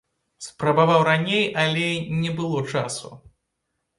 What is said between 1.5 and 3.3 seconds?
але не было часу.